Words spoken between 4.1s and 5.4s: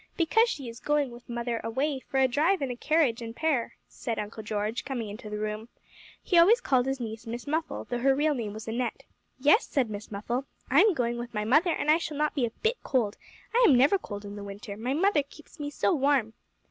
Uncle George, coming into the